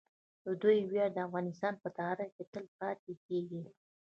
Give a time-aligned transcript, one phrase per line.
[0.43, 3.61] د دوی ویاړ د افغانستان په تاریخ کې تل پاتې کیږي.